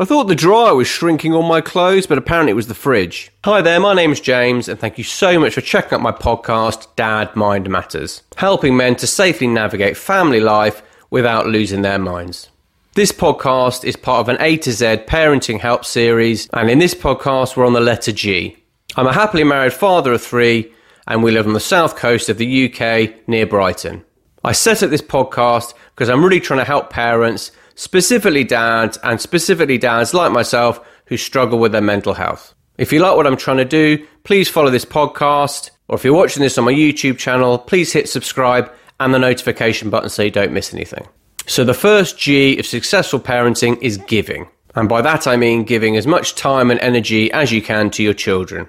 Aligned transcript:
I 0.00 0.06
thought 0.06 0.28
the 0.28 0.34
dryer 0.34 0.74
was 0.74 0.88
shrinking 0.88 1.34
all 1.34 1.42
my 1.42 1.60
clothes, 1.60 2.06
but 2.06 2.16
apparently 2.16 2.52
it 2.52 2.56
was 2.56 2.68
the 2.68 2.74
fridge. 2.74 3.30
Hi 3.44 3.60
there, 3.60 3.78
my 3.78 3.92
name's 3.92 4.18
James, 4.18 4.66
and 4.66 4.80
thank 4.80 4.96
you 4.96 5.04
so 5.04 5.38
much 5.38 5.52
for 5.52 5.60
checking 5.60 5.92
out 5.92 6.00
my 6.00 6.10
podcast, 6.10 6.86
Dad 6.96 7.36
Mind 7.36 7.68
Matters, 7.68 8.22
helping 8.38 8.78
men 8.78 8.96
to 8.96 9.06
safely 9.06 9.46
navigate 9.46 9.98
family 9.98 10.40
life 10.40 10.82
without 11.10 11.48
losing 11.48 11.82
their 11.82 11.98
minds. 11.98 12.48
This 12.94 13.12
podcast 13.12 13.84
is 13.84 13.94
part 13.94 14.20
of 14.20 14.30
an 14.30 14.38
A 14.40 14.56
to 14.56 14.72
Z 14.72 14.86
parenting 15.06 15.60
help 15.60 15.84
series, 15.84 16.48
and 16.54 16.70
in 16.70 16.78
this 16.78 16.94
podcast, 16.94 17.54
we're 17.54 17.66
on 17.66 17.74
the 17.74 17.80
letter 17.80 18.10
G. 18.10 18.56
I'm 18.96 19.06
a 19.06 19.12
happily 19.12 19.44
married 19.44 19.74
father 19.74 20.14
of 20.14 20.22
three, 20.22 20.72
and 21.06 21.22
we 21.22 21.30
live 21.30 21.46
on 21.46 21.52
the 21.52 21.60
south 21.60 21.96
coast 21.96 22.30
of 22.30 22.38
the 22.38 22.72
UK 22.72 23.28
near 23.28 23.44
Brighton. 23.44 24.02
I 24.42 24.52
set 24.52 24.82
up 24.82 24.88
this 24.88 25.02
podcast 25.02 25.74
because 25.94 26.08
I'm 26.08 26.24
really 26.24 26.40
trying 26.40 26.60
to 26.60 26.64
help 26.64 26.88
parents 26.88 27.52
specifically 27.80 28.44
dads 28.44 28.98
and 29.02 29.18
specifically 29.22 29.78
dads 29.78 30.12
like 30.12 30.30
myself 30.30 30.86
who 31.06 31.16
struggle 31.16 31.58
with 31.58 31.72
their 31.72 31.80
mental 31.80 32.12
health. 32.12 32.54
If 32.76 32.92
you 32.92 33.00
like 33.00 33.16
what 33.16 33.26
I'm 33.26 33.38
trying 33.38 33.56
to 33.56 33.64
do, 33.64 34.06
please 34.22 34.50
follow 34.50 34.68
this 34.68 34.84
podcast, 34.84 35.70
or 35.88 35.96
if 35.96 36.04
you're 36.04 36.12
watching 36.12 36.42
this 36.42 36.58
on 36.58 36.66
my 36.66 36.74
YouTube 36.74 37.16
channel, 37.16 37.56
please 37.56 37.90
hit 37.90 38.06
subscribe 38.06 38.70
and 39.00 39.14
the 39.14 39.18
notification 39.18 39.88
button 39.88 40.10
so 40.10 40.22
you 40.22 40.30
don't 40.30 40.52
miss 40.52 40.74
anything. 40.74 41.08
So, 41.46 41.64
the 41.64 41.72
first 41.72 42.18
G 42.18 42.58
of 42.58 42.66
successful 42.66 43.18
parenting 43.18 43.80
is 43.80 43.96
giving. 43.96 44.46
And 44.74 44.86
by 44.86 45.00
that 45.00 45.26
I 45.26 45.36
mean 45.36 45.64
giving 45.64 45.96
as 45.96 46.06
much 46.06 46.34
time 46.34 46.70
and 46.70 46.78
energy 46.80 47.32
as 47.32 47.50
you 47.50 47.62
can 47.62 47.88
to 47.92 48.02
your 48.02 48.12
children. 48.12 48.68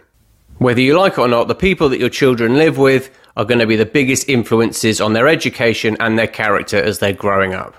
Whether 0.59 0.79
you 0.79 0.97
like 0.97 1.13
it 1.13 1.19
or 1.19 1.27
not, 1.27 1.49
the 1.49 1.55
people 1.55 1.89
that 1.89 1.99
your 1.99 2.09
children 2.09 2.55
live 2.55 2.77
with 2.77 3.13
are 3.35 3.43
going 3.43 3.59
to 3.59 3.67
be 3.67 3.75
the 3.75 3.85
biggest 3.85 4.29
influences 4.29 5.01
on 5.01 5.11
their 5.11 5.27
education 5.27 5.97
and 5.99 6.17
their 6.17 6.27
character 6.27 6.81
as 6.81 6.99
they're 6.99 7.11
growing 7.11 7.53
up. 7.53 7.75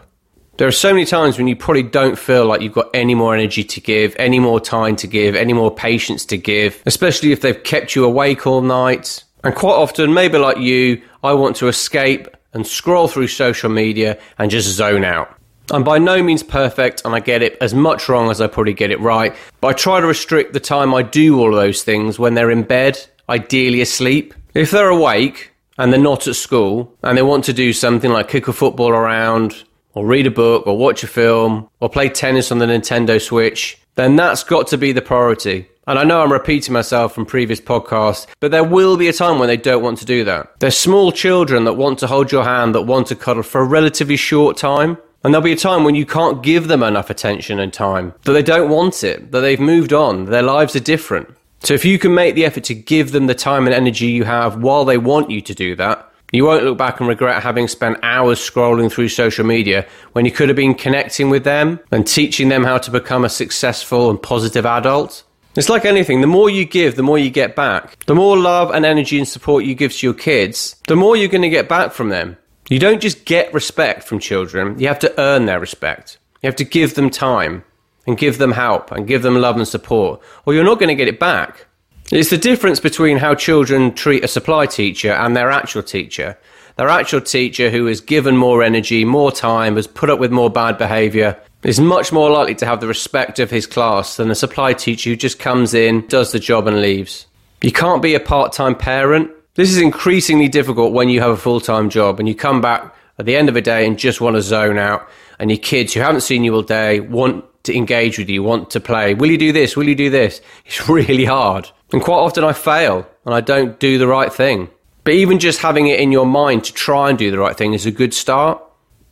There 0.63 0.69
are 0.69 0.71
so 0.71 0.93
many 0.93 1.05
times 1.05 1.39
when 1.39 1.49
you 1.49 1.57
probably 1.57 1.83
don't 1.83 2.17
feel 2.17 2.47
like 2.47 2.61
you've 2.61 2.73
got 2.73 2.89
any 2.95 3.17
more 3.17 3.35
energy 3.35 3.65
to 3.65 3.81
give, 3.81 4.15
any 4.17 4.39
more 4.39 4.61
time 4.61 4.95
to 4.95 5.09
give, 5.09 5.35
any 5.35 5.53
more 5.53 5.75
patience 5.75 6.25
to 6.27 6.39
give, 6.39 6.81
especially 6.87 7.33
if 7.33 7.41
they've 7.41 7.65
kept 7.65 7.97
you 7.97 8.05
awake 8.05 8.47
all 8.47 8.61
night. 8.61 9.25
And 9.43 9.57
quite 9.57 9.73
often, 9.75 10.15
maybe 10.15 10.39
like 10.39 10.59
you, 10.59 11.03
I 11.25 11.33
want 11.33 11.57
to 11.57 11.67
escape 11.67 12.29
and 12.53 12.65
scroll 12.65 13.09
through 13.09 13.27
social 13.27 13.71
media 13.71 14.21
and 14.39 14.53
just 14.53 14.69
zone 14.69 15.03
out. 15.03 15.37
I'm 15.73 15.83
by 15.83 15.99
no 15.99 16.23
means 16.23 16.45
perfect 16.45 17.03
and 17.05 17.13
I 17.13 17.19
get 17.19 17.43
it 17.43 17.59
as 17.61 17.75
much 17.75 18.09
wrong 18.09 18.31
as 18.31 18.41
I 18.41 18.47
probably 18.47 18.73
get 18.73 18.93
it 18.93 19.01
right, 19.01 19.35
but 19.61 19.67
I 19.67 19.73
try 19.73 20.01
to 20.01 20.07
restrict 20.07 20.53
the 20.53 20.61
time 20.61 20.95
I 20.95 21.03
do 21.03 21.41
all 21.41 21.49
of 21.49 21.61
those 21.61 21.83
things 21.83 22.21
when 22.21 22.35
they're 22.35 22.53
in 22.53 22.63
bed, 22.63 23.05
ideally 23.29 23.81
asleep. 23.81 24.33
If 24.55 24.71
they're 24.71 24.91
awake 24.91 25.51
and 25.77 25.93
they're 25.93 26.01
not 26.01 26.29
at 26.29 26.37
school 26.37 26.97
and 27.03 27.19
they 27.19 27.23
want 27.23 27.47
to 27.47 27.53
do 27.53 27.73
something 27.73 28.13
like 28.13 28.29
kick 28.29 28.47
a 28.47 28.53
football 28.53 28.91
around, 28.91 29.65
or 29.95 30.07
read 30.07 30.27
a 30.27 30.31
book 30.31 30.67
or 30.67 30.77
watch 30.77 31.03
a 31.03 31.07
film 31.07 31.69
or 31.81 31.89
play 31.89 32.09
tennis 32.09 32.51
on 32.53 32.59
the 32.59 32.67
Nintendo 32.67 33.21
Switch, 33.21 33.79
then 33.95 34.17
that's 34.17 34.45
got 34.45 34.67
to 34.69 34.79
be 34.79 34.93
the 34.93 35.03
priority. 35.03 35.69
And 35.87 35.99
I 35.99 36.05
know 36.05 36.23
I'm 36.23 36.33
repeating 36.33 36.73
myself 36.73 37.13
from 37.15 37.27
previous 37.27 37.61
podcasts, 37.61 38.27
but 38.39 38.53
there 38.53 38.63
will 38.63 38.97
be 38.97 39.09
a 39.09 39.13
time 39.13 39.39
when 39.39 39.49
they 39.49 39.57
don't 39.57 39.83
want 39.83 39.99
to 39.99 40.05
do 40.05 40.23
that. 40.25 40.61
There's 40.61 40.77
small 40.77 41.11
children 41.11 41.65
that 41.65 41.73
want 41.73 41.99
to 41.99 42.07
hold 42.07 42.31
your 42.31 42.45
hand, 42.45 42.75
that 42.75 42.83
want 42.83 43.09
to 43.09 43.17
cuddle 43.17 43.43
for 43.43 43.61
a 43.61 43.65
relatively 43.65 44.17
short 44.17 44.57
time. 44.57 44.97
And 45.25 45.33
there'll 45.33 45.45
be 45.45 45.53
a 45.53 45.57
time 45.57 45.85
when 45.85 45.95
you 45.95 46.07
can't 46.07 46.43
give 46.43 46.69
them 46.69 46.83
enough 46.83 47.11
attention 47.11 47.61
and 47.61 47.73
time, 47.73 48.13
that 48.25 48.33
they 48.33 48.43
don't 48.43 48.71
want 48.71 49.05
it, 49.05 49.31
that 49.31 49.41
they've 49.41 49.61
moved 49.61 49.93
on, 49.93 50.25
their 50.25 50.43
lives 50.43 50.75
are 50.75 50.81
different. 50.81 51.29
So 51.61 51.75
if 51.75 51.85
you 51.85 51.97
can 51.99 52.13
make 52.13 52.35
the 52.35 52.45
effort 52.45 52.65
to 52.65 52.75
give 52.75 53.13
them 53.13 53.27
the 53.27 53.35
time 53.35 53.67
and 53.67 53.75
energy 53.75 54.07
you 54.07 54.25
have 54.25 54.61
while 54.61 54.85
they 54.85 54.99
want 54.99 55.31
you 55.31 55.41
to 55.41 55.55
do 55.55 55.77
that, 55.77 56.12
you 56.33 56.47
won't 56.47 56.65
look 56.65 56.79
back 56.79 56.99
and 56.99 57.09
regret 57.09 57.43
having 57.43 57.69
spent 57.69 57.99
hours 58.03 58.39
scrolling 58.39 58.91
through 58.91 59.09
social 59.09 59.45
media 59.45 59.87
when 60.13 60.25
you 60.25 60.33
could 60.33 60.49
have 60.49 60.57
been 60.57 60.75
connecting 60.75 61.29
with 61.29 61.45
them 61.45 61.79
and 61.91 62.07
teaching 62.07 62.49
them 62.49 62.65
how 62.65 62.79
to 62.79 62.91
become 62.91 63.25
a 63.25 63.29
successful 63.29 64.09
and 64.09 64.21
positive 64.21 64.65
adult. 64.65 65.25
It's 65.55 65.69
like 65.69 65.85
anything, 65.85 66.23
the 66.23 66.27
more 66.27 66.49
you 66.49 66.65
give, 66.65 66.97
the 66.97 67.03
more 67.03 67.19
you 67.19 67.29
get 67.29 67.55
back. 67.55 68.03
The 68.07 68.15
more 68.15 68.39
love 68.39 68.71
and 68.71 68.87
energy 68.87 69.19
and 69.19 69.29
support 69.29 69.65
you 69.65 69.75
give 69.75 69.93
to 69.93 70.07
your 70.07 70.15
kids, 70.15 70.77
the 70.89 70.97
more 70.97 71.15
you're 71.15 71.29
going 71.29 71.43
to 71.43 71.51
get 71.51 71.69
back 71.69 71.93
from 71.93 72.09
them. 72.09 72.39
You 72.71 72.79
don't 72.79 73.03
just 73.03 73.27
get 73.27 73.53
respect 73.53 74.05
from 74.05 74.19
children, 74.19 74.79
you 74.79 74.89
have 74.89 75.01
to 75.01 75.21
earn 75.21 75.45
their 75.45 75.61
respect. 75.61 76.17
You 76.43 76.47
have 76.47 76.57
to 76.57 76.65
give 76.65 76.95
them 76.95 77.11
time 77.11 77.65
and 78.07 78.17
give 78.17 78.39
them 78.39 78.53
help 78.53 78.91
and 78.91 79.07
give 79.07 79.23
them 79.23 79.37
love 79.37 79.57
and 79.57 79.69
support, 79.69 80.21
or 80.47 80.55
you're 80.55 80.65
not 80.65 80.79
going 80.79 80.89
to 80.89 80.95
get 80.95 81.09
it 81.09 81.21
back. 81.21 81.67
It's 82.13 82.29
the 82.29 82.37
difference 82.37 82.79
between 82.79 83.17
how 83.17 83.35
children 83.35 83.95
treat 83.95 84.23
a 84.23 84.29
supply 84.29 84.67
teacher 84.67 85.13
and 85.13 85.35
their 85.35 85.51
actual 85.51 85.83
teacher. 85.83 86.37
Their 86.77 86.91
actual 86.91 87.23
teacher, 87.23 87.71
who 87.71 87.87
is 87.87 88.03
given 88.03 88.37
more 88.37 88.63
energy, 88.63 89.07
more 89.07 89.33
time, 89.33 89.77
has 89.77 89.87
put 89.87 90.11
up 90.11 90.19
with 90.19 90.31
more 90.31 90.51
bad 90.51 90.77
behaviour, 90.77 91.41
is 91.63 91.81
much 91.81 92.13
more 92.13 92.29
likely 92.29 92.55
to 92.57 92.67
have 92.67 92.83
the 92.83 92.87
respect 92.87 93.39
of 93.39 93.51
his 93.51 93.67
class 93.67 94.19
than 94.19 94.31
a 94.31 94.35
supply 94.35 94.75
teacher 94.75 95.09
who 95.09 95.17
just 95.17 95.39
comes 95.39 95.73
in, 95.73 96.07
does 96.09 96.33
the 96.33 96.39
job, 96.39 96.67
and 96.67 96.83
leaves. 96.83 97.25
You 97.63 97.73
can't 97.73 98.03
be 98.03 98.15
a 98.15 98.21
part 98.21 98.53
time 98.53 98.75
parent. 98.75 99.31
This 99.55 99.71
is 99.71 99.79
increasingly 99.79 100.49
difficult 100.49 100.93
when 100.93 101.09
you 101.09 101.21
have 101.21 101.31
a 101.31 101.37
full 101.39 101.63
time 101.63 101.89
job 101.89 102.21
and 102.21 102.29
you 102.29 102.35
come 102.35 102.61
back 102.61 102.95
at 103.19 103.25
the 103.25 103.37
end 103.37 103.49
of 103.49 103.57
a 103.57 103.63
day 103.63 103.87
and 103.87 103.99
just 103.99 104.21
want 104.21 104.37
to 104.37 104.43
zone 104.43 104.77
out, 104.77 105.09
and 105.39 105.51
your 105.51 105.59
kids 105.59 105.95
who 105.95 106.01
haven't 106.01 106.21
seen 106.21 106.45
you 106.45 106.55
all 106.55 106.63
day 106.63 107.01
want 107.01 107.47
to 107.65 107.77
engage 107.77 108.19
with 108.19 108.29
you, 108.29 108.43
want 108.43 108.71
to 108.71 108.81
play. 108.81 109.15
Will 109.15 109.31
you 109.31 109.39
do 109.39 109.53
this? 109.53 109.77
Will 109.77 109.89
you 109.89 109.95
do 109.95 110.11
this? 110.11 110.41
It's 110.67 110.89
really 110.89 111.25
hard. 111.25 111.71
And 111.93 112.03
quite 112.03 112.17
often 112.17 112.45
I 112.45 112.53
fail 112.53 113.07
and 113.25 113.35
I 113.35 113.41
don't 113.41 113.79
do 113.79 113.99
the 113.99 114.07
right 114.07 114.33
thing. 114.33 114.71
But 115.05 115.15
even 115.15 115.39
just 115.39 115.61
having 115.61 115.89
it 115.89 116.01
in 116.01 116.13
your 116.13 116.27
mind 116.27 116.65
to 116.65 116.73
try 116.73 117.11
and 117.11 117.19
do 117.19 117.31
the 117.31 117.39
right 117.39 117.57
thing 117.57 117.75
is 117.75 117.87
a 117.87 117.91
good 117.91 118.15
start. 118.15 118.63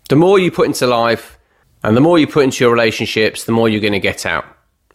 The 0.09 0.17
more 0.17 0.39
you 0.39 0.51
put 0.51 0.67
into 0.67 0.87
life 0.87 1.39
and 1.83 1.97
the 1.97 2.01
more 2.01 2.19
you 2.19 2.27
put 2.27 2.45
into 2.45 2.65
your 2.65 2.73
relationships, 2.73 3.45
the 3.45 3.53
more 3.53 3.69
you're 3.69 3.81
going 3.81 3.93
to 3.93 4.01
get 4.01 4.25
out. 4.25 4.45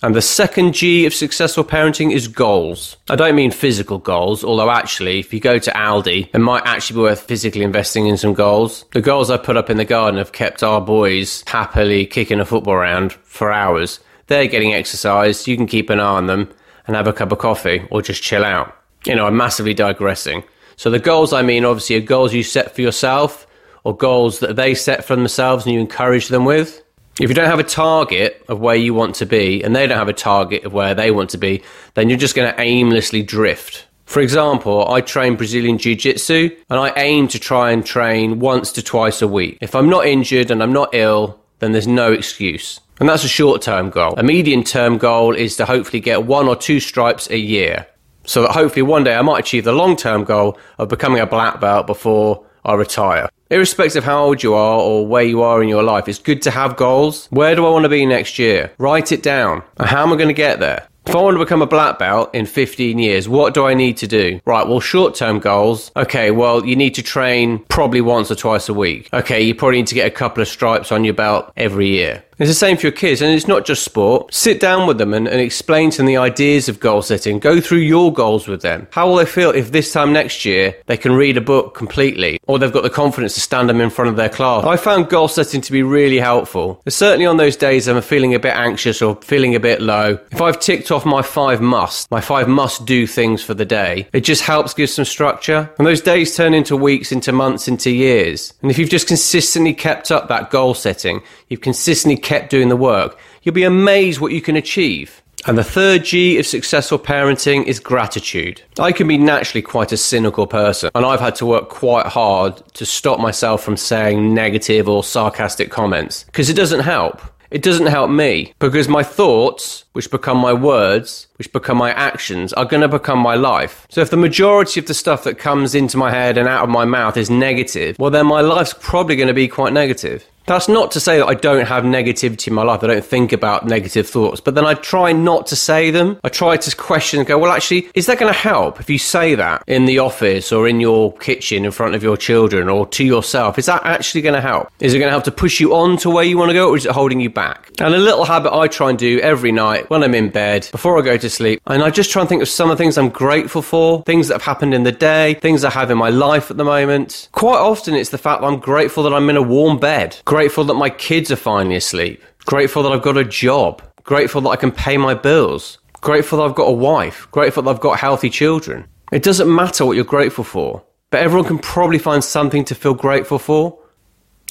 And 0.03 0.13
the 0.13 0.21
second 0.21 0.73
G 0.73 1.05
of 1.05 1.13
successful 1.13 1.63
parenting 1.63 2.13
is 2.13 2.27
goals. 2.27 2.97
I 3.09 3.15
don't 3.15 3.35
mean 3.35 3.51
physical 3.51 3.97
goals, 3.97 4.43
although 4.43 4.69
actually, 4.69 5.19
if 5.19 5.33
you 5.33 5.39
go 5.39 5.57
to 5.57 5.71
Aldi, 5.71 6.29
it 6.33 6.39
might 6.39 6.65
actually 6.65 6.95
be 6.95 7.01
worth 7.01 7.21
physically 7.21 7.63
investing 7.63 8.07
in 8.07 8.17
some 8.17 8.33
goals. 8.33 8.83
The 8.91 9.01
goals 9.01 9.31
I 9.31 9.37
put 9.37 9.55
up 9.55 9.69
in 9.69 9.77
the 9.77 9.85
garden 9.85 10.17
have 10.17 10.33
kept 10.33 10.63
our 10.63 10.81
boys 10.81 11.43
happily 11.47 12.05
kicking 12.05 12.41
a 12.41 12.45
football 12.45 12.73
around 12.73 13.13
for 13.13 13.51
hours. 13.51 14.01
They're 14.27 14.47
getting 14.47 14.73
exercise, 14.73 15.47
you 15.47 15.55
can 15.55 15.67
keep 15.67 15.89
an 15.89 15.99
eye 15.99 16.03
on 16.03 16.27
them 16.27 16.51
and 16.87 16.95
have 16.95 17.07
a 17.07 17.13
cup 17.13 17.31
of 17.31 17.39
coffee 17.39 17.87
or 17.89 18.01
just 18.01 18.21
chill 18.21 18.43
out. 18.43 18.75
You 19.05 19.15
know, 19.15 19.27
I'm 19.27 19.37
massively 19.37 19.73
digressing. 19.73 20.43
So 20.75 20.89
the 20.89 20.99
goals 20.99 21.31
I 21.31 21.41
mean 21.41 21.63
obviously 21.63 21.95
are 21.95 22.01
goals 22.01 22.33
you 22.33 22.43
set 22.43 22.75
for 22.75 22.81
yourself 22.81 23.47
or 23.83 23.95
goals 23.95 24.39
that 24.39 24.55
they 24.55 24.75
set 24.75 25.05
for 25.05 25.15
themselves 25.15 25.65
and 25.65 25.73
you 25.73 25.79
encourage 25.79 26.27
them 26.27 26.43
with. 26.43 26.83
If 27.19 27.29
you 27.29 27.35
don't 27.35 27.49
have 27.49 27.59
a 27.59 27.63
target 27.63 28.43
of 28.49 28.59
where 28.59 28.75
you 28.75 28.93
want 28.93 29.15
to 29.15 29.25
be 29.25 29.63
and 29.63 29.73
they 29.73 29.87
don't 29.87 29.97
have 29.97 30.09
a 30.09 30.13
target 30.13 30.65
of 30.65 30.73
where 30.73 30.93
they 30.93 31.11
want 31.11 31.29
to 31.29 31.37
be, 31.37 31.63
then 31.93 32.09
you're 32.09 32.17
just 32.17 32.35
going 32.35 32.53
to 32.53 32.61
aimlessly 32.61 33.23
drift. 33.23 33.85
For 34.05 34.19
example, 34.19 34.91
I 34.91 34.99
train 34.99 35.37
Brazilian 35.37 35.77
Jiu 35.77 35.95
Jitsu 35.95 36.49
and 36.69 36.77
I 36.77 36.91
aim 36.97 37.29
to 37.29 37.39
try 37.39 37.71
and 37.71 37.85
train 37.85 38.39
once 38.39 38.73
to 38.73 38.83
twice 38.83 39.21
a 39.21 39.29
week. 39.29 39.57
If 39.61 39.75
I'm 39.75 39.89
not 39.89 40.05
injured 40.05 40.51
and 40.51 40.61
I'm 40.61 40.73
not 40.73 40.89
ill, 40.93 41.39
then 41.59 41.71
there's 41.71 41.87
no 41.87 42.11
excuse. 42.11 42.81
And 42.99 43.07
that's 43.07 43.23
a 43.23 43.29
short 43.29 43.61
term 43.61 43.89
goal. 43.91 44.15
A 44.17 44.23
medium 44.23 44.63
term 44.63 44.97
goal 44.97 45.33
is 45.33 45.55
to 45.55 45.65
hopefully 45.65 46.01
get 46.01 46.25
one 46.25 46.49
or 46.49 46.55
two 46.55 46.81
stripes 46.81 47.29
a 47.29 47.37
year. 47.37 47.87
So 48.25 48.41
that 48.41 48.51
hopefully 48.51 48.83
one 48.83 49.05
day 49.05 49.15
I 49.15 49.21
might 49.21 49.39
achieve 49.39 49.63
the 49.63 49.71
long 49.71 49.95
term 49.95 50.25
goal 50.25 50.57
of 50.77 50.89
becoming 50.89 51.21
a 51.21 51.25
black 51.25 51.61
belt 51.61 51.87
before 51.87 52.45
I 52.65 52.73
retire. 52.73 53.29
Irrespective 53.51 53.97
of 53.99 54.03
how 54.05 54.23
old 54.23 54.41
you 54.41 54.55
are 54.55 54.79
or 54.79 55.05
where 55.05 55.23
you 55.23 55.43
are 55.43 55.61
in 55.61 55.69
your 55.69 55.83
life, 55.83 56.07
it's 56.09 56.17
good 56.17 56.41
to 56.41 56.51
have 56.51 56.75
goals. 56.75 57.27
Where 57.27 57.55
do 57.55 57.63
I 57.63 57.69
want 57.69 57.83
to 57.83 57.89
be 57.89 58.03
next 58.03 58.39
year? 58.39 58.71
Write 58.79 59.11
it 59.11 59.21
down. 59.21 59.61
And 59.77 59.87
how 59.87 60.01
am 60.01 60.11
I 60.11 60.15
going 60.15 60.29
to 60.29 60.33
get 60.33 60.59
there? 60.59 60.87
If 61.05 61.15
I 61.15 61.21
want 61.21 61.35
to 61.35 61.43
become 61.43 61.61
a 61.61 61.67
black 61.67 61.99
belt 61.99 62.33
in 62.33 62.47
15 62.47 62.97
years, 62.97 63.29
what 63.29 63.53
do 63.53 63.63
I 63.63 63.75
need 63.75 63.97
to 63.97 64.07
do? 64.07 64.41
Right, 64.45 64.67
well, 64.67 64.79
short 64.79 65.13
term 65.13 65.37
goals. 65.37 65.91
Okay, 65.95 66.31
well, 66.31 66.65
you 66.65 66.75
need 66.75 66.95
to 66.95 67.03
train 67.03 67.59
probably 67.69 68.01
once 68.01 68.31
or 68.31 68.35
twice 68.35 68.67
a 68.67 68.73
week. 68.73 69.09
Okay, 69.13 69.43
you 69.43 69.53
probably 69.53 69.77
need 69.77 69.87
to 69.87 69.95
get 69.95 70.07
a 70.07 70.11
couple 70.11 70.41
of 70.41 70.47
stripes 70.47 70.91
on 70.91 71.03
your 71.03 71.13
belt 71.13 71.53
every 71.55 71.89
year. 71.89 72.23
It's 72.37 72.49
the 72.49 72.53
same 72.53 72.75
for 72.75 72.87
your 72.87 72.91
kids, 72.91 73.21
and 73.21 73.33
it's 73.33 73.47
not 73.47 73.65
just 73.65 73.85
sport. 73.85 74.33
Sit 74.33 74.59
down 74.59 74.87
with 74.87 74.97
them 74.97 75.13
and, 75.13 75.25
and, 75.25 75.39
explain 75.39 75.89
to 75.91 75.97
them 75.97 76.05
the 76.07 76.17
ideas 76.17 76.67
of 76.67 76.81
goal 76.81 77.01
setting. 77.01 77.39
Go 77.39 77.61
through 77.61 77.79
your 77.79 78.11
goals 78.11 78.45
with 78.45 78.61
them. 78.61 78.87
How 78.91 79.07
will 79.07 79.15
they 79.15 79.25
feel 79.25 79.51
if 79.51 79.71
this 79.71 79.93
time 79.93 80.11
next 80.11 80.43
year 80.43 80.75
they 80.87 80.97
can 80.97 81.13
read 81.13 81.37
a 81.37 81.41
book 81.41 81.75
completely, 81.75 82.39
or 82.47 82.59
they've 82.59 82.73
got 82.73 82.83
the 82.83 82.89
confidence 82.89 83.35
to 83.35 83.39
stand 83.39 83.69
them 83.69 83.79
in 83.79 83.89
front 83.89 84.09
of 84.09 84.17
their 84.17 84.27
class? 84.27 84.65
I 84.65 84.75
found 84.75 85.07
goal 85.07 85.29
setting 85.29 85.61
to 85.61 85.71
be 85.71 85.81
really 85.81 86.19
helpful. 86.19 86.81
Certainly 86.89 87.25
on 87.25 87.37
those 87.37 87.55
days 87.55 87.87
I'm 87.87 88.01
feeling 88.01 88.35
a 88.35 88.39
bit 88.39 88.53
anxious 88.53 89.01
or 89.01 89.15
feeling 89.21 89.55
a 89.55 89.59
bit 89.61 89.81
low. 89.81 90.19
If 90.31 90.41
I've 90.41 90.59
ticked 90.59 90.91
off 90.91 91.05
my 91.05 91.21
five 91.21 91.61
must, 91.61 92.11
my 92.11 92.19
five 92.19 92.49
must 92.49 92.85
do 92.85 93.07
things 93.07 93.43
for 93.43 93.53
the 93.53 93.65
day, 93.65 94.09
it 94.11 94.21
just 94.21 94.41
helps 94.41 94.73
give 94.73 94.89
some 94.89 95.05
structure. 95.05 95.69
And 95.77 95.87
those 95.87 96.01
days 96.01 96.35
turn 96.35 96.53
into 96.53 96.75
weeks, 96.75 97.13
into 97.13 97.31
months, 97.31 97.69
into 97.69 97.91
years. 97.91 98.53
And 98.61 98.69
if 98.69 98.77
you've 98.77 98.89
just 98.89 99.07
consistently 99.07 99.73
kept 99.73 100.11
up 100.11 100.27
that 100.27 100.49
goal 100.49 100.73
setting, 100.73 101.21
you've 101.47 101.61
consistently 101.61 102.17
kept 102.25 102.49
doing 102.49 102.69
the 102.69 102.75
work, 102.75 103.17
you'll 103.43 103.55
be 103.55 103.63
amazed 103.63 104.19
what 104.19 104.33
you 104.33 104.41
can 104.41 104.57
achieve. 104.57 105.21
And 105.47 105.57
the 105.59 105.63
third 105.63 106.03
G 106.03 106.39
of 106.39 106.45
successful 106.47 106.97
parenting 106.97 107.65
is 107.65 107.79
gratitude. 107.79 108.63
I 108.79 108.91
can 108.91 109.07
be 109.07 109.19
naturally 109.19 109.61
quite 109.61 109.91
a 109.91 109.97
cynical 109.97 110.47
person, 110.47 110.89
and 110.95 111.05
I've 111.05 111.19
had 111.19 111.35
to 111.35 111.45
work 111.45 111.69
quite 111.69 112.07
hard 112.07 112.57
to 112.73 112.85
stop 112.85 113.19
myself 113.19 113.63
from 113.63 113.77
saying 113.77 114.33
negative 114.33 114.89
or 114.89 115.03
sarcastic 115.03 115.69
comments 115.69 116.23
because 116.23 116.49
it 116.49 116.55
doesn't 116.55 116.79
help. 116.79 117.21
it 117.51 117.61
doesn't 117.61 117.85
help 117.87 118.09
me 118.09 118.53
because 118.59 118.87
my 118.89 119.03
thoughts, 119.03 119.85
which 119.93 120.09
become 120.11 120.37
my 120.37 120.51
words, 120.51 121.27
which 121.37 121.51
become 121.53 121.77
my 121.77 121.91
actions, 121.91 122.51
are 122.53 122.65
going 122.65 122.81
to 122.81 122.87
become 122.87 123.19
my 123.19 123.35
life. 123.35 123.85
So 123.89 124.01
if 124.01 124.09
the 124.09 124.17
majority 124.17 124.79
of 124.79 124.87
the 124.87 124.93
stuff 124.93 125.23
that 125.23 125.37
comes 125.37 125.75
into 125.75 125.97
my 125.97 126.11
head 126.11 126.37
and 126.37 126.47
out 126.47 126.63
of 126.63 126.69
my 126.69 126.85
mouth 126.85 127.17
is 127.17 127.29
negative, 127.29 127.97
well, 127.99 128.11
then 128.11 128.25
my 128.25 128.41
life's 128.41 128.73
probably 128.79 129.15
going 129.15 129.27
to 129.27 129.33
be 129.33 129.47
quite 129.47 129.73
negative. 129.73 130.25
That's 130.45 130.67
not 130.67 130.91
to 130.91 130.99
say 130.99 131.17
that 131.17 131.25
I 131.25 131.33
don't 131.33 131.65
have 131.65 131.83
negativity 131.83 132.49
in 132.49 132.53
my 132.53 132.61
life. 132.61 132.83
I 132.83 132.87
don't 132.87 133.05
think 133.05 133.33
about 133.33 133.65
negative 133.65 134.07
thoughts, 134.07 134.39
but 134.39 134.53
then 134.53 134.65
I 134.65 134.75
try 134.75 135.11
not 135.11 135.47
to 135.47 135.55
say 135.55 135.89
them. 135.89 136.19
I 136.23 136.29
try 136.29 136.55
to 136.55 136.75
question 136.75 137.19
and 137.19 137.27
go, 137.27 137.39
well, 137.39 137.51
actually, 137.51 137.89
is 137.95 138.05
that 138.05 138.19
going 138.19 138.31
to 138.31 138.39
help 138.39 138.79
if 138.79 138.89
you 138.89 138.99
say 138.99 139.33
that 139.35 139.63
in 139.65 139.85
the 139.85 139.99
office 139.99 140.51
or 140.51 140.67
in 140.67 140.79
your 140.79 141.13
kitchen 141.17 141.65
in 141.65 141.71
front 141.71 141.95
of 141.95 142.03
your 142.03 142.15
children 142.15 142.69
or 142.69 142.85
to 142.87 143.03
yourself? 143.03 143.57
Is 143.57 143.65
that 143.65 143.83
actually 143.85 144.21
going 144.21 144.35
to 144.35 144.41
help? 144.41 144.69
Is 144.79 144.93
it 144.93 144.99
going 144.99 145.07
to 145.07 145.11
help 145.11 145.23
to 145.23 145.31
push 145.31 145.59
you 145.59 145.75
on 145.75 145.97
to 145.97 146.11
where 146.11 146.23
you 146.23 146.37
want 146.37 146.49
to 146.49 146.53
go 146.53 146.69
or 146.69 146.77
is 146.77 146.85
it 146.85 146.91
holding 146.91 147.19
you 147.19 147.29
back? 147.29 147.71
And 147.79 147.95
a 147.95 147.97
little 147.97 148.25
habit 148.25 148.53
I 148.53 148.67
try 148.67 148.91
and 148.91 148.99
do 148.99 149.19
every 149.21 149.51
night 149.51 149.89
when 149.89 150.03
I'm 150.03 150.13
in 150.13 150.29
bed, 150.29 150.69
before 150.71 150.99
I 150.99 151.01
go 151.01 151.17
to 151.17 151.29
sleep, 151.29 151.59
and 151.65 151.81
I 151.81 151.89
just 151.89 152.11
try 152.11 152.21
and 152.21 152.29
think 152.29 152.43
of 152.43 152.49
some 152.49 152.69
of 152.69 152.77
the 152.77 152.83
things 152.83 152.97
I'm 152.97 153.09
grateful 153.09 153.63
for, 153.63 154.03
things 154.03 154.27
that 154.27 154.35
have 154.35 154.43
happened 154.43 154.75
in 154.75 154.83
the 154.83 154.91
day, 154.91 155.33
things 155.35 155.63
I 155.63 155.71
have 155.71 155.89
in 155.89 155.97
my 155.97 156.09
life 156.09 156.51
at 156.51 156.57
the 156.57 156.63
moment. 156.63 157.29
Quite 157.31 157.57
often 157.57 157.95
it's 157.95 158.11
the 158.11 158.19
fact 158.19 158.41
that 158.41 158.47
I'm 158.47 158.59
grateful 158.59 159.03
that 159.03 159.13
I'm 159.13 159.29
in 159.29 159.37
a 159.37 159.41
warm 159.41 159.79
bed 159.79 160.19
grateful 160.35 160.65
that 160.65 160.73
my 160.73 160.89
kids 160.89 161.31
are 161.31 161.37
finally 161.37 161.77
asleep, 161.77 162.21
grateful 162.43 162.83
that 162.83 162.91
I've 162.91 163.01
got 163.01 163.15
a 163.15 163.23
job, 163.23 163.81
grateful 164.03 164.41
that 164.41 164.49
I 164.49 164.57
can 164.57 164.69
pay 164.69 164.97
my 164.97 165.13
bills, 165.13 165.77
grateful 166.01 166.39
that 166.39 166.43
I've 166.43 166.55
got 166.55 166.67
a 166.67 166.73
wife, 166.73 167.25
grateful 167.31 167.63
that 167.63 167.69
I've 167.69 167.79
got 167.79 167.97
healthy 167.99 168.29
children. 168.29 168.85
It 169.13 169.23
doesn't 169.23 169.47
matter 169.47 169.85
what 169.85 169.95
you're 169.95 170.03
grateful 170.03 170.43
for, 170.43 170.83
but 171.09 171.21
everyone 171.21 171.47
can 171.47 171.59
probably 171.59 171.99
find 171.99 172.21
something 172.21 172.65
to 172.65 172.75
feel 172.75 172.95
grateful 172.95 173.39
for. 173.39 173.79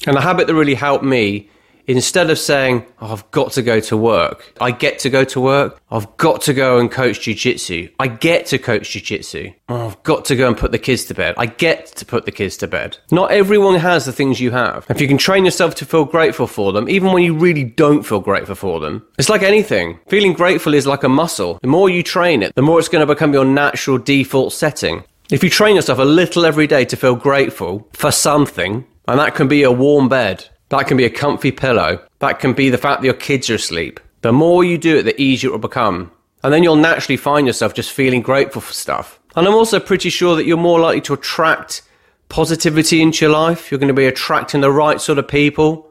And 0.07 0.17
the 0.17 0.21
habit 0.21 0.47
that 0.47 0.55
really 0.55 0.73
helped 0.73 1.03
me 1.03 1.51
instead 1.87 2.29
of 2.29 2.39
saying, 2.39 2.85
oh, 3.01 3.11
I've 3.13 3.29
got 3.31 3.51
to 3.53 3.61
go 3.61 3.79
to 3.81 3.97
work, 3.97 4.53
I 4.59 4.71
get 4.71 4.99
to 4.99 5.09
go 5.09 5.23
to 5.25 5.39
work, 5.39 5.81
I've 5.91 6.17
got 6.17 6.41
to 6.43 6.53
go 6.53 6.79
and 6.79 6.91
coach 6.91 7.19
jujitsu, 7.19 7.91
I 7.99 8.07
get 8.07 8.47
to 8.47 8.57
coach 8.57 8.89
jujitsu, 8.89 9.55
oh, 9.69 9.87
I've 9.87 10.03
got 10.03 10.25
to 10.25 10.35
go 10.35 10.47
and 10.47 10.57
put 10.57 10.71
the 10.71 10.79
kids 10.79 11.05
to 11.05 11.13
bed, 11.13 11.35
I 11.37 11.45
get 11.45 11.87
to 11.87 12.05
put 12.05 12.25
the 12.25 12.31
kids 12.31 12.57
to 12.57 12.67
bed. 12.67 12.97
Not 13.11 13.31
everyone 13.31 13.75
has 13.75 14.05
the 14.05 14.13
things 14.13 14.39
you 14.39 14.51
have. 14.51 14.85
If 14.89 15.01
you 15.01 15.07
can 15.07 15.17
train 15.17 15.45
yourself 15.45 15.75
to 15.75 15.85
feel 15.85 16.05
grateful 16.05 16.47
for 16.47 16.71
them, 16.73 16.89
even 16.89 17.11
when 17.11 17.23
you 17.23 17.35
really 17.35 17.63
don't 17.63 18.03
feel 18.03 18.19
grateful 18.19 18.55
for 18.55 18.79
them, 18.79 19.05
it's 19.17 19.29
like 19.29 19.43
anything. 19.43 19.99
Feeling 20.07 20.33
grateful 20.33 20.73
is 20.73 20.87
like 20.87 21.03
a 21.03 21.09
muscle. 21.09 21.59
The 21.61 21.67
more 21.67 21.89
you 21.89 22.03
train 22.03 22.43
it, 22.43 22.55
the 22.55 22.61
more 22.61 22.79
it's 22.79 22.89
going 22.89 23.05
to 23.05 23.13
become 23.13 23.33
your 23.33 23.45
natural 23.45 23.97
default 23.97 24.53
setting. 24.53 25.03
If 25.31 25.43
you 25.43 25.49
train 25.49 25.75
yourself 25.75 25.97
a 25.97 26.03
little 26.03 26.45
every 26.45 26.67
day 26.67 26.85
to 26.85 26.95
feel 26.95 27.15
grateful 27.15 27.87
for 27.93 28.11
something, 28.11 28.85
and 29.07 29.19
that 29.19 29.35
can 29.35 29.47
be 29.47 29.63
a 29.63 29.71
warm 29.71 30.07
bed, 30.07 30.47
that 30.77 30.87
can 30.87 30.97
be 30.97 31.05
a 31.05 31.09
comfy 31.09 31.51
pillow. 31.51 31.99
That 32.19 32.39
can 32.39 32.53
be 32.53 32.69
the 32.69 32.77
fact 32.77 33.01
that 33.01 33.05
your 33.05 33.15
kids 33.15 33.49
are 33.49 33.55
asleep. 33.55 33.99
The 34.21 34.33
more 34.33 34.63
you 34.63 34.77
do 34.77 34.97
it, 34.97 35.03
the 35.03 35.19
easier 35.21 35.49
it 35.49 35.53
will 35.53 35.59
become. 35.59 36.11
And 36.43 36.53
then 36.53 36.63
you'll 36.63 36.75
naturally 36.75 37.17
find 37.17 37.47
yourself 37.47 37.73
just 37.73 37.91
feeling 37.91 38.21
grateful 38.21 38.61
for 38.61 38.73
stuff. 38.73 39.19
And 39.35 39.47
I'm 39.47 39.53
also 39.53 39.79
pretty 39.79 40.09
sure 40.09 40.35
that 40.35 40.45
you're 40.45 40.57
more 40.57 40.79
likely 40.79 41.01
to 41.01 41.13
attract 41.13 41.81
positivity 42.29 43.01
into 43.01 43.25
your 43.25 43.33
life. 43.33 43.71
You're 43.71 43.79
going 43.79 43.87
to 43.87 43.93
be 43.93 44.05
attracting 44.05 44.61
the 44.61 44.71
right 44.71 44.99
sort 45.01 45.17
of 45.17 45.27
people. 45.27 45.89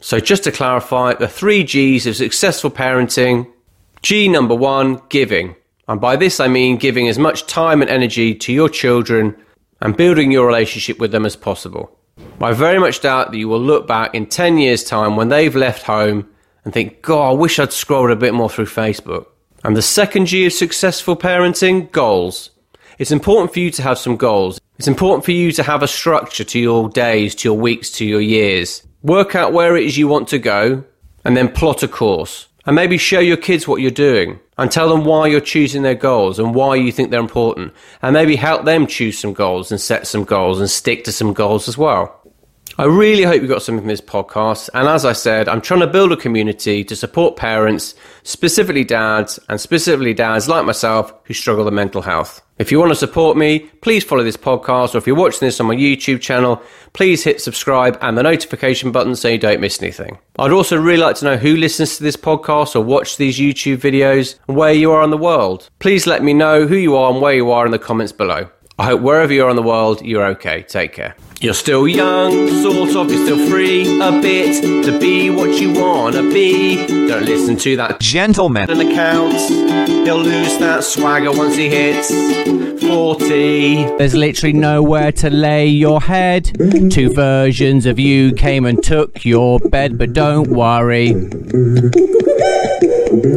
So 0.00 0.20
just 0.20 0.44
to 0.44 0.52
clarify, 0.52 1.14
the 1.14 1.28
three 1.28 1.64
G's 1.64 2.06
of 2.06 2.16
successful 2.16 2.70
parenting. 2.70 3.50
G 4.02 4.28
number 4.28 4.54
one, 4.54 5.02
giving. 5.08 5.56
And 5.88 6.00
by 6.00 6.16
this 6.16 6.38
I 6.38 6.48
mean 6.48 6.76
giving 6.76 7.08
as 7.08 7.18
much 7.18 7.46
time 7.46 7.80
and 7.82 7.90
energy 7.90 8.34
to 8.34 8.52
your 8.52 8.68
children 8.68 9.36
and 9.80 9.96
building 9.96 10.30
your 10.30 10.46
relationship 10.46 10.98
with 10.98 11.12
them 11.12 11.26
as 11.26 11.34
possible. 11.34 11.97
I 12.40 12.52
very 12.52 12.78
much 12.78 13.00
doubt 13.00 13.32
that 13.32 13.38
you 13.38 13.48
will 13.48 13.60
look 13.60 13.88
back 13.88 14.14
in 14.14 14.26
10 14.26 14.58
years' 14.58 14.84
time 14.84 15.16
when 15.16 15.28
they've 15.28 15.54
left 15.54 15.82
home 15.82 16.28
and 16.64 16.72
think, 16.72 17.02
God, 17.02 17.30
I 17.30 17.32
wish 17.32 17.58
I'd 17.58 17.72
scrolled 17.72 18.10
a 18.10 18.16
bit 18.16 18.32
more 18.32 18.48
through 18.48 18.66
Facebook. 18.66 19.26
And 19.64 19.76
the 19.76 19.82
second 19.82 20.26
G 20.26 20.46
of 20.46 20.52
successful 20.52 21.16
parenting 21.16 21.90
goals. 21.90 22.50
It's 22.98 23.10
important 23.10 23.52
for 23.52 23.58
you 23.58 23.72
to 23.72 23.82
have 23.82 23.98
some 23.98 24.16
goals. 24.16 24.60
It's 24.78 24.86
important 24.86 25.24
for 25.24 25.32
you 25.32 25.50
to 25.52 25.62
have 25.64 25.82
a 25.82 25.88
structure 25.88 26.44
to 26.44 26.58
your 26.60 26.88
days, 26.88 27.34
to 27.36 27.48
your 27.48 27.58
weeks, 27.58 27.90
to 27.92 28.04
your 28.04 28.20
years. 28.20 28.86
Work 29.02 29.34
out 29.34 29.52
where 29.52 29.76
it 29.76 29.84
is 29.84 29.98
you 29.98 30.06
want 30.06 30.28
to 30.28 30.38
go 30.38 30.84
and 31.24 31.36
then 31.36 31.48
plot 31.48 31.82
a 31.82 31.88
course. 31.88 32.46
And 32.66 32.76
maybe 32.76 32.98
show 32.98 33.18
your 33.18 33.36
kids 33.36 33.66
what 33.66 33.80
you're 33.80 33.90
doing 33.90 34.38
and 34.58 34.70
tell 34.70 34.90
them 34.90 35.04
why 35.04 35.26
you're 35.26 35.40
choosing 35.40 35.82
their 35.82 35.94
goals 35.94 36.38
and 36.38 36.54
why 36.54 36.74
you 36.74 36.92
think 36.92 37.10
they're 37.10 37.18
important. 37.18 37.72
And 38.02 38.12
maybe 38.12 38.36
help 38.36 38.64
them 38.64 38.86
choose 38.86 39.18
some 39.18 39.32
goals 39.32 39.70
and 39.70 39.80
set 39.80 40.06
some 40.06 40.24
goals 40.24 40.60
and 40.60 40.68
stick 40.68 41.04
to 41.04 41.12
some 41.12 41.32
goals 41.32 41.66
as 41.68 41.78
well. 41.78 42.17
I 42.76 42.84
really 42.84 43.24
hope 43.24 43.42
you 43.42 43.48
got 43.48 43.62
something 43.62 43.82
from 43.82 43.88
this 43.88 44.00
podcast. 44.00 44.70
And 44.74 44.88
as 44.88 45.04
I 45.04 45.12
said, 45.12 45.48
I'm 45.48 45.60
trying 45.60 45.80
to 45.80 45.86
build 45.86 46.12
a 46.12 46.16
community 46.16 46.84
to 46.84 46.94
support 46.94 47.36
parents, 47.36 47.94
specifically 48.22 48.84
dads, 48.84 49.38
and 49.48 49.60
specifically 49.60 50.14
dads 50.14 50.48
like 50.48 50.64
myself 50.64 51.12
who 51.24 51.34
struggle 51.34 51.64
with 51.64 51.74
mental 51.74 52.02
health. 52.02 52.40
If 52.58 52.72
you 52.72 52.78
want 52.78 52.90
to 52.90 52.96
support 52.96 53.36
me, 53.36 53.60
please 53.82 54.04
follow 54.04 54.24
this 54.24 54.36
podcast, 54.36 54.94
or 54.94 54.98
if 54.98 55.06
you're 55.06 55.16
watching 55.16 55.46
this 55.46 55.60
on 55.60 55.66
my 55.66 55.76
YouTube 55.76 56.20
channel, 56.20 56.60
please 56.92 57.22
hit 57.22 57.40
subscribe 57.40 57.96
and 58.00 58.18
the 58.18 58.22
notification 58.22 58.90
button 58.90 59.14
so 59.14 59.28
you 59.28 59.38
don't 59.38 59.60
miss 59.60 59.80
anything. 59.80 60.18
I'd 60.38 60.50
also 60.50 60.76
really 60.76 61.02
like 61.02 61.16
to 61.16 61.24
know 61.24 61.36
who 61.36 61.56
listens 61.56 61.96
to 61.96 62.02
this 62.02 62.16
podcast 62.16 62.74
or 62.74 62.80
watch 62.80 63.16
these 63.16 63.38
YouTube 63.38 63.78
videos 63.78 64.36
and 64.48 64.56
where 64.56 64.72
you 64.72 64.90
are 64.90 65.04
in 65.04 65.10
the 65.10 65.16
world. 65.16 65.70
Please 65.78 66.06
let 66.06 66.22
me 66.22 66.32
know 66.32 66.66
who 66.66 66.76
you 66.76 66.96
are 66.96 67.12
and 67.12 67.20
where 67.20 67.34
you 67.34 67.50
are 67.50 67.64
in 67.64 67.72
the 67.72 67.78
comments 67.78 68.12
below. 68.12 68.50
I 68.80 68.84
hope 68.84 69.00
wherever 69.00 69.32
you 69.32 69.44
are 69.44 69.50
in 69.50 69.56
the 69.56 69.62
world, 69.62 70.02
you're 70.02 70.24
okay. 70.26 70.62
Take 70.62 70.92
care. 70.92 71.16
You're 71.40 71.54
still 71.54 71.88
young, 71.88 72.48
sort 72.62 72.94
of, 72.94 73.10
you're 73.10 73.24
still 73.24 73.48
free 73.48 74.00
a 74.00 74.12
bit 74.22 74.62
to 74.84 74.96
be 75.00 75.30
what 75.30 75.60
you 75.60 75.72
wanna 75.72 76.22
be. 76.22 76.86
Don't 77.08 77.24
listen 77.24 77.56
to 77.56 77.76
that 77.76 77.98
gentleman. 77.98 78.70
An 78.70 78.80
account, 78.80 79.34
he'll 80.04 80.18
lose 80.18 80.58
that 80.58 80.84
swagger 80.84 81.32
once 81.32 81.56
he 81.56 81.68
hits 81.68 82.10
40. 82.80 83.96
There's 83.98 84.14
literally 84.14 84.52
nowhere 84.52 85.10
to 85.10 85.28
lay 85.28 85.66
your 85.66 86.00
head. 86.00 86.44
Two 86.92 87.12
versions 87.12 87.84
of 87.84 87.98
you 87.98 88.32
came 88.32 88.64
and 88.64 88.80
took 88.80 89.24
your 89.24 89.58
bed, 89.58 89.98
but 89.98 90.12
don't 90.12 90.50
worry. 90.50 91.14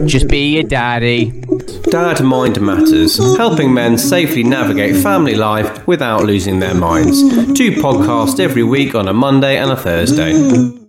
Just 0.05 0.27
be 0.27 0.53
your 0.53 0.63
daddy. 0.63 1.43
Dad 1.91 2.23
Mind 2.23 2.61
Matters, 2.61 3.17
helping 3.35 3.73
men 3.73 3.97
safely 3.97 4.43
navigate 4.43 4.95
family 5.03 5.35
life 5.35 5.85
without 5.85 6.23
losing 6.23 6.59
their 6.59 6.73
minds. 6.73 7.21
Two 7.53 7.71
podcasts 7.71 8.39
every 8.39 8.63
week 8.63 8.95
on 8.95 9.09
a 9.09 9.13
Monday 9.13 9.57
and 9.57 9.69
a 9.69 9.75
Thursday. 9.75 10.80